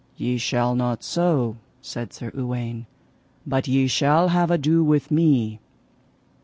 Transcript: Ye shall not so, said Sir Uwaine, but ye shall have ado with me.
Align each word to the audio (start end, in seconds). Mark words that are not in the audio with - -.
Ye 0.17 0.39
shall 0.39 0.73
not 0.73 1.03
so, 1.03 1.57
said 1.79 2.11
Sir 2.11 2.31
Uwaine, 2.33 2.87
but 3.45 3.67
ye 3.67 3.85
shall 3.85 4.29
have 4.29 4.49
ado 4.49 4.83
with 4.83 5.11
me. 5.11 5.59